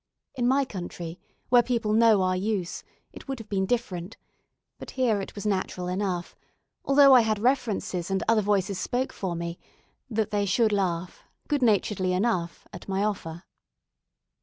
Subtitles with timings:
[0.33, 1.19] In my country,
[1.49, 4.17] where people know our use, it would have been different;
[4.79, 6.35] but here it was natural enough
[6.83, 9.59] although I had references, and other voices spoke for me
[10.09, 13.43] that they should laugh, good naturedly enough, at my offer.